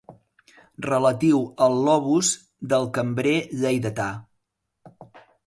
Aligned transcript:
Relatiu 0.85 1.41
al 1.65 1.77
lobus 1.89 2.31
del 2.73 2.89
cambrer 2.97 3.35
lleidatà. 3.61 4.09